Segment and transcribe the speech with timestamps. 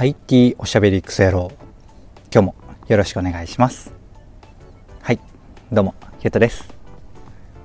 [0.00, 1.50] IT おしゃべりクソ野郎。
[2.32, 2.54] 今日も
[2.86, 3.92] よろしくお願いします。
[5.02, 5.18] はい。
[5.72, 6.72] どうもひゅとです。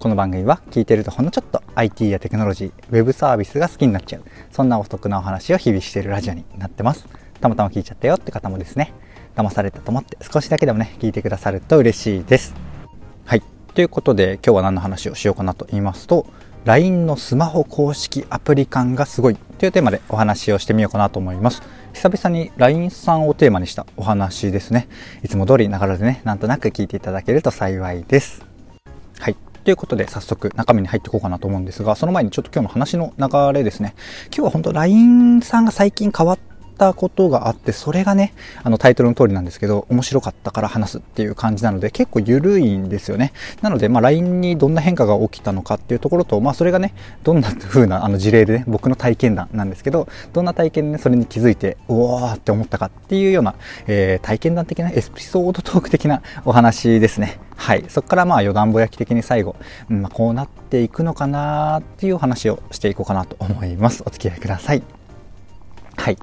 [0.00, 4.24] この番組は聞いてるとほんのちょっと IT やテクノロジーウェブサービスが好きになっちゃう。
[4.50, 7.06] そんなお得なお話を日々しているラジオになってます。
[7.40, 8.92] たまたま聞いちゃったよって方もですね。
[9.36, 12.56] 騙されたと思って少しだけでもね聞いてくださると嬉しいです。
[13.24, 13.42] はい。
[13.72, 16.26] ということで今日は何の話をしようかなと言いますと
[16.64, 21.62] LINE のスマホ公式アプリ感がすごいというテーマでお話をしてみようかなと思います。
[21.96, 24.86] 久々に LINE さんをテーマにしたお話ですね。
[25.24, 28.44] いつも通りながらでね、なんとなく聞いていただけると幸いです。
[29.18, 29.36] はい。
[29.64, 33.94] ということで早速中身に入っていこうかなと思うんですが、その前にちょっと今日の話の流れですね。
[34.26, 36.38] 今日は本当 LINE さんが最近変わっ
[36.76, 43.32] ったことがあって、それがね、あのタイトルの通りなんですけど、面白かったから話すっていう感じなので、結構緩いんですよね。
[43.62, 53.54] なので、まあ LINE にどんな変化が起きたのかっていうところと、まあそれがね、どんな風なあの事例でね、僕の体験談なんですけど、どんな体験でね、それに気づいて、うわーって思ったかっていうような、
[53.86, 57.38] えー、体験談的なエピソードトーク的なお話ですね。
[57.56, 57.84] はい。
[57.88, 59.56] そこからまあ余談ぼやき的に最後、
[59.90, 64.02] うんまあ、こうなっていくのかなっていうお話をしていこうかなと思います。
[64.06, 64.95] お付き合いください。
[66.06, 66.18] はい。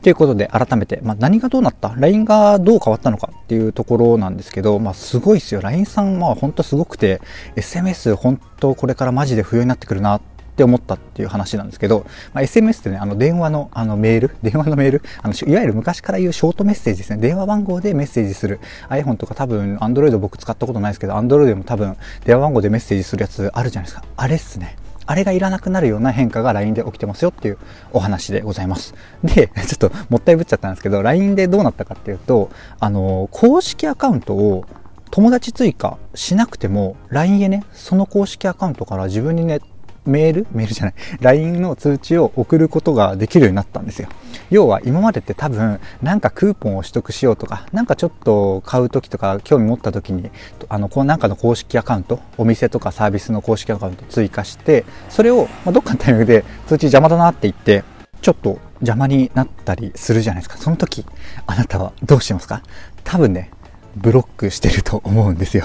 [0.00, 5.60] ということで、改めて、まあ、何がどうなった ?LINE がどう変わったのかっていうところなんですけど、まあ、すごいですよ。
[5.60, 7.20] LINE さん、まあ、ほんとすごくて、
[7.54, 10.20] SMS 本当これからマジで不要になってくるなっ
[10.56, 17.18] て思ったっていう話なんですけど、まあ、SMS ってね、あの電話のあのメール、 電話のメール、あのいわゆる昔から言うショートメッセージですね。
[17.18, 18.58] 電話番号でメッセージする。
[18.88, 24.06] iPhone とか多分、Android 僕使ったことないですけど、Android でも多分、電話番号でメッセージするやつあるじゃないですか。
[24.16, 24.78] あれっすね。
[25.06, 27.58] あれがいらなくなるような変化が LINE で起きてますよっていう
[27.92, 28.94] お話でございます。
[29.22, 34.64] で、 ちょっともったいぶっちゃったんですけど、LINE でどうなったかっていうと、あの、公式アカウントを
[35.10, 39.60] 友達追加しなくても LINE へね、その公式アカウントから自分にね、
[40.06, 40.46] メール？
[40.52, 40.94] メールじゃない。
[41.20, 44.08] LINE の通知を送ることができるようになったんですよ。
[44.50, 50.30] 要は今までって多分、なんかクーポンを取得しようとか、なんかちょっと買う時とか興味持った時に、
[50.68, 57.82] あの、こうなんかの公式アカウント、お店とかサービスの公式アカウント追加して、それを、ま、どっかのタイミングで通知邪魔だなって言って、
[58.22, 60.58] ちょっと邪魔になったりするじゃないですか。
[60.58, 61.04] その時、
[61.46, 62.62] あなたはどうしますか？
[63.04, 63.50] 多分ね、
[63.96, 65.64] ブロックしてると思うんですよ。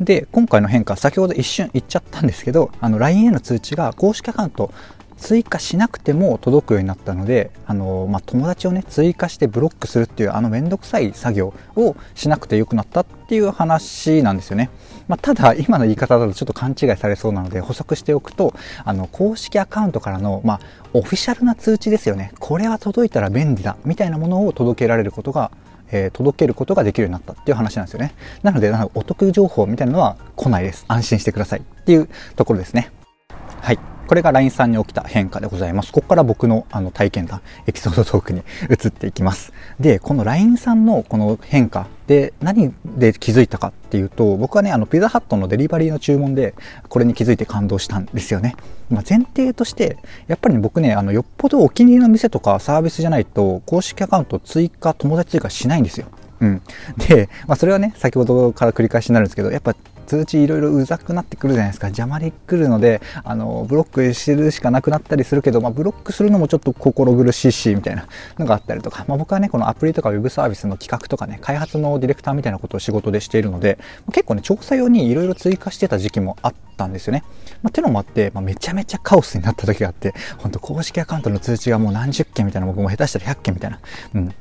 [0.00, 4.72] で、今回の変化、先ほど一瞬言っちゃったんですけど、あの LINE への通知が公式アカウント
[5.18, 14.70] 追加しなくても届くようになったので、あの、まあ、友達をね、追加してブロックするっていうあのめんどくさい作業をしなくてよくなったっていう話なんですよね。
[15.08, 18.54] まあ、ただ、今の言い方だとちょっと勘違いされそうなので補足しておくと、
[18.84, 20.60] あの、公式アカウントからの、まあ、
[20.92, 22.32] オフィシャルな通知ですよね。
[22.38, 25.50] これは届いたら便利だ、みたいなものを届けられることが
[25.90, 28.14] えー、届けることができるようになったっていう話なんですよね。
[28.42, 30.84] なので、なんかお得情報みたいなのは来ないです。
[30.88, 32.90] 安心してくださいっていうところですね。
[33.60, 33.97] はい。
[34.08, 35.92] これが LINE さんに起きた変化でございます。
[35.92, 39.52] ここから僕のあの体験談、エピソードトークに移っていきます。
[39.78, 46.54] で、この LINE さんのこの変化で何で気づいたかっていうと、僕はね、あのピザハットのデリバリーの注文で
[46.88, 48.56] これに気づいて感動したんですよね。
[48.88, 56.06] まあ、前提として、やっぱり、ね、僕ね、あの、よっぽどお気に入りの店とかサービスじゃないと、公式アカウント追加、友達追加しないんですよ。
[56.40, 56.62] うん。
[57.08, 59.74] で、まあ、それはね、先ほどから繰り返しになるんですけど、やっぱ
[60.08, 61.88] 通知いろいろうざくなってくるじゃないですか。
[61.88, 68.06] 邪魔でくるので、あの、ブロックするしかなくなったりするけど、まあ、ブロックするのもちょっと心苦しいし、みたいな
[68.38, 73.78] のがあったりとか、まあ、僕はね、このアプリとかウェブサービスの企画とかね、開発のディレクターみたいなことを仕事でしているので、
[74.12, 77.22] 結構ね、調査用にいろいろ追加してた時期もあったんですよね。
[77.62, 83.78] まあ、てのもあって、まあ、めちゃめちゃカオスになった時があって、本当公式アカウントの通知がもう何十件みたいな、僕も下手したら100件みたいな、
[84.14, 84.34] うん、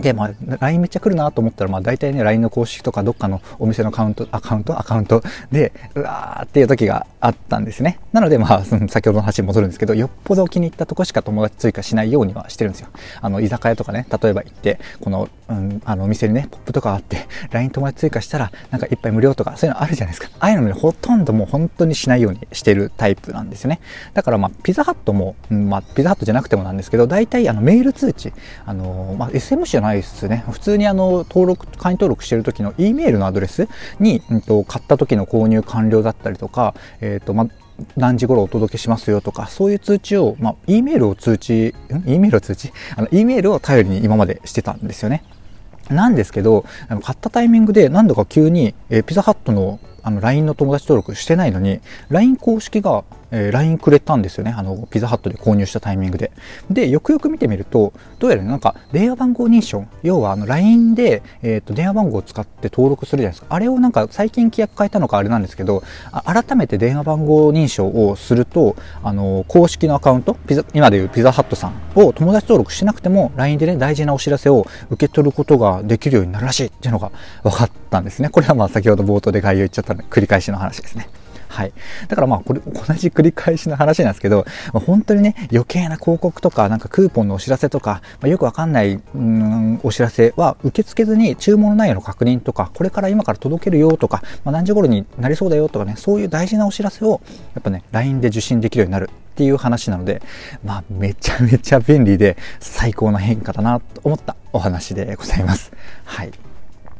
[0.00, 7.98] で、まあ、LINE めっちゃ来るなと思ったら、まあ、大体ね、LINE の公式とか、どっかのお店のカウント、アカウント、アカウントで、うわーっていう時があったんですね。
[8.12, 12.88] なので、まあ、その先ほどの話に戻るんですけど、よっぽど気に入ったとこしか友達追加しないようにはしてるんですよ。
[13.20, 20.34] あの、居酒屋とかね、例えば行って、この、うん、あの、お店にね、ポップとかあって、 LINE 友達追加したら、なんか一杯無料とか、そういうのあるじゃないですか。
[20.40, 23.80] ああいうのね、ほとんどもう本当にしないようにしてるタイプなんですよね。
[24.14, 28.32] だから、まあ、ピザハットも、うん、まあ、ピザハットじゃなくてもなんですけど、大体、あの、メール通知、
[28.66, 30.44] あの、まあ、SMS じゃないですね。
[30.50, 33.68] 普通にあの登録会員登録してる時の E メールのアドレス
[34.00, 37.48] に、うん、と買った時の購入完了だったりとか、えっ、ー、とまあ
[37.96, 42.72] 何時頃お届けしますよとか、そういう通知を、まあ、E メールを通知、ん ?E メールを通知？
[42.96, 45.22] あの、E メールを頼りに今までしてたんですよね。
[45.90, 46.64] なんですけど、
[47.02, 54.54] 買ったタイミングで何度か急に、え、ピザハットのあの LINE の友達登録してないのに、LINE 公式がえー、LINE くれたんですよね。
[54.56, 56.32] あの、ピザハットで購入したタイミングで。
[56.70, 63.46] で、よくよく見てみると、どうやらなんか、電話番号認証、要はあの、LINE で、えっ、ー、と、電話番号を使って登録するじゃないですか。
[63.50, 65.82] あれをなんか、最近規約変えたのかあれなんですけど、
[66.24, 77.10] 改めて電話番号認証をすると、あの、公式のアカウント、ピザ、今でいうピザハットさんを友達登録しなくても、LINE でね、大事なお知らせを受け取ることができるようになるらしいっていうのが
[77.42, 78.30] 分かったんですね。
[78.30, 81.08] これはまあ、先ほど冒頭で概要言っちゃったので、繰り返しの話ですね。
[81.48, 81.72] はい。
[82.06, 97.20] だからまあ、これ、同じ繰り返しの話なんですけど、まあ、本当にね、余計な広告とか、なんかクーポンのお知らせとか、まあ、よくわかんない、うん、お知らせは受け付けずに注文内容の確認とか、これから今から届けるよとか、まあ、何時頃になりそうだよとかね、そういう大事なお知らせを、
[97.54, 100.20] やっぱね、LINE で受信できるようになるっていう話なので、
[100.64, 105.72] まあ、めちゃめちゃ便利で最高な変化だなと思ったお話でございます。
[106.04, 106.47] はい。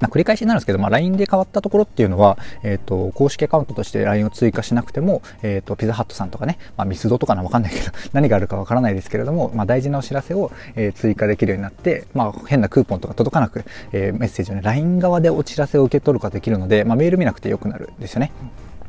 [0.00, 18.32] まあ、繰り返しになるんですけど、まあ、LINE で変わったところっていうのは、えっ、ー、と、公式アカウントとして LINE を追加しなくても、えっ、ー、と、ピザハットさんとかね、まあ、ミスドとかなわかんないけど、 何があるかわからないですけれども、まあ、大事なお知らせを、えー、追加できるようになって、まあ、変なクーポンとか届かなく、えー、メッセージをね、LINE 側でお知らせを受け取ることができるので、まあ、メール見なくてよくなるんですよね。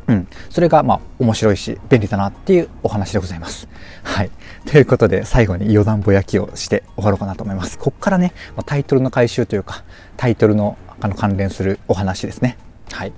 [0.10, 0.28] うん。
[0.50, 3.68] それが、まあ、面白いし、便利だなっていうお話でございます。
[4.04, 4.32] はい。
[4.66, 7.78] ということで、最後に余談ぼやきをして終わろうかなと思います。
[7.78, 9.84] こっからね、まあタイトルの回収というか、
[10.18, 12.58] タイトルのあの関連するお話ですね。
[12.92, 13.14] はい。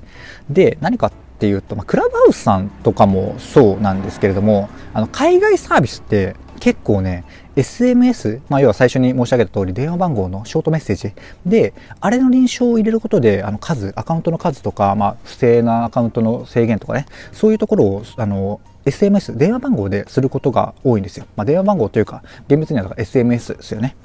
[0.49, 7.23] で、何かっていうと、まあ、クラブハウスさんとかもそうなんですけれども、あの、海外サービスって結構ね、
[7.55, 11.13] SMS、まあ、要は最初に申し上げた通り電話番号のショートメッセージ
[11.45, 21.25] で、あれの認証を入れることで、あの数、アカウントの数とか、まあ、不正なアカウントの制限とかね、そういうところを、あの、SMS、電話番号ですることが多いんですよ。
[21.35, 23.95] まあ、電話番号というか、厳密には SMS ですよね。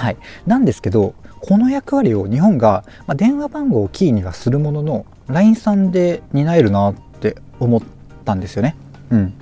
[0.00, 0.16] はい。
[0.46, 7.82] なんですけど、この役割を日本が、まあ、電話番号をキーにはするものの LINE さんで担えるなって思っ
[8.24, 8.76] たんですよね。
[9.10, 9.34] うん。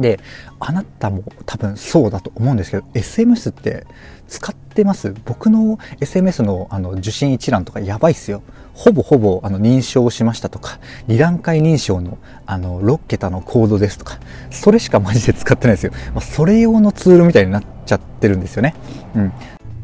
[0.00, 0.18] で、
[0.58, 3.86] あなたも多分そうだと思うんですけど、SMS って
[4.26, 5.14] 使ってます？
[5.24, 8.42] 僕の SMS のあの受信一覧とかやばいっすよ。
[8.74, 14.18] ほぼほぼあの認証しましたとか、2段階認証のあの6桁のコードですとか、
[14.50, 15.92] それしかマジで使ってないですよ。
[16.14, 18.74] まあ、それ用のツールみたいになっちゃってるんですよね。
[19.14, 19.32] うん。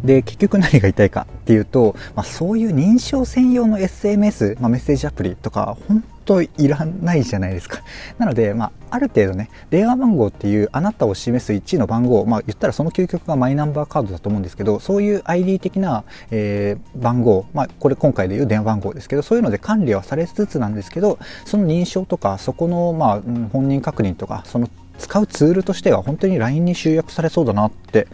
[0.07, 7.83] で、結局何が言いたいかっていうと、まあ、そういう認証専用の SMS、まあ、メッセージアプリとか、本当いらないじゃないですか。
[8.19, 28.07] なので、まあ、ある程度ね、電話番号っていうあなたを示す1の番号、まあ、言ったらその究極がマイナンバーカードだと思うんですけど、そういう ID 的な、えー、番号、まあ、これ今回でいう電話番号ですけど、そういうので管理はされつつなんですけど、その認証とか、そこの、まあ、本人確認とか、その使うツールとしては本当に LINE に集約されそうだなって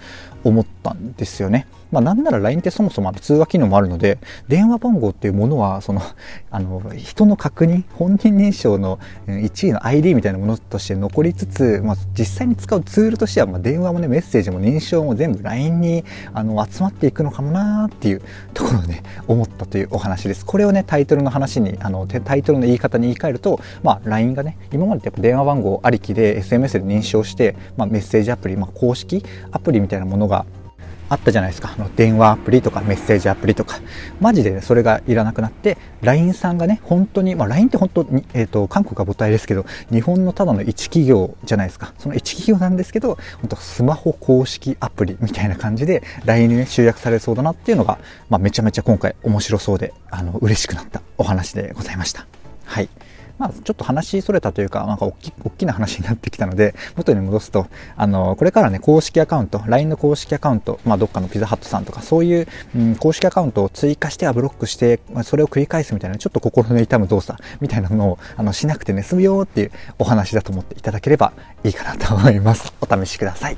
[0.44, 1.67] 思ったんですよね。
[1.93, 4.19] まあなんなら LINE ってそもそも通話機能もあるので、
[4.49, 6.00] 電話番号っていうものは、その、
[6.50, 18.23] あの、人の確認、本人認証の1位の ID みたいなものとして残りつつ、まあ実際に使うツールとしては、まあ電話もね、メッセージも認証も全部 LINE にあの集まっていくのかもなーっていう
[18.55, 20.46] ところをね、思ったというお話です。
[20.46, 30.47] これをね、タイトルの話に、あの、タイトルの言い方に言い換えると、まあ LINE がね、今までやっぱ電話番号ありきで SMS で認証して、まあメッセージアプリ、まあ公式アプリみたいなものが
[31.13, 31.75] あったじゃないですか。
[31.77, 33.81] あの電話アプリとかメッセージアプリとか。
[34.19, 41.93] マジで、ね、それがいらなくなって、LINE さんがね、本当に、まあ LINE って本当に、えっ、ー、と、韓国が母体ですけど、日本のただの一企業じゃないですか。
[41.99, 47.99] その一企業なんですけど、本当スマホ公式アプリみたいな感じで LINE にね、集約されそうだなっていうのが、
[48.31, 52.27] まあめちゃめちゃ今回面白そうで、あの、嬉しくなったお話でございました。
[52.65, 52.89] はい。
[53.43, 57.67] まあ、ちょっと話それたというか、なんか大き大きな話になってきたので、元に戻すと、
[57.97, 71.33] あの、これからね、公式アカウント、LINE の公式アカウント、まあ、どっかのピザハットさんとか、そういう、うん、公式アカウントを追加してはブロックして、ま、それを繰り返すみたいな、ちょっと心の痛む動作みたいなのを、あの、しなくてね、済むよっていうお話だと思っていただければ
[71.64, 72.73] いいかなと思います。
[72.81, 73.57] お試しください。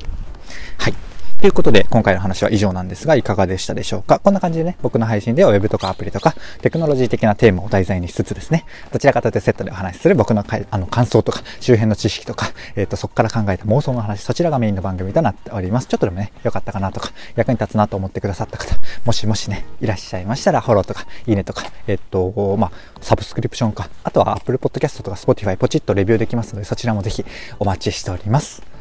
[0.79, 1.14] はい。
[1.45, 4.19] ということで、今回の話は以上なんですが、いかがでしたでしょうか？
[4.19, 12.47] こんな感じでね、僕の配信では Web とかアプリとか、テクノロジー的なテーマを題材にしつつですね、どちらかというとセットでお話しする僕のあの感想とか、周辺の知識とか、
[12.77, 15.87] えっ、ー、と、そこから考えた妄想の話、そちらがメインの番組となっております。
[15.87, 18.75] ちょっとでもね、良かったかなとか、役に立つなと思ってくださった方、
[19.05, 22.73] もしもしね、いらっしゃいましたら、フォローとか、いいねとか、えっ、ー、と、まあ、
[23.03, 27.23] サブスクリプションか、あとは Apple Podcast とか Spotify ポチッとレビューできますので、そちらもぜひ
[27.59, 28.74] お待ちしております。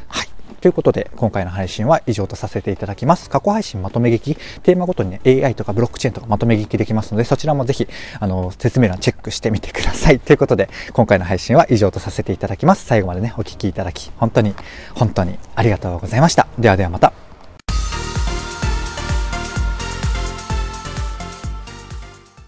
[0.64, 3.28] ということで、今回の配信は以上とさせていただきます。
[3.28, 7.86] 過去配信まとめ劇、テーマごとにね、AI とかブロックチェーンとかまとめ劇できますので、そちらもぜひ、
[8.18, 10.18] あの、説明欄チェックしてみてください。
[10.20, 12.86] ということで、今回の配信は以上とさせていただきます。
[12.86, 14.54] 最後までね、お聴きいただき、本当に、
[14.94, 16.46] 本当にありがとうございました。
[16.58, 17.23] ではではまた。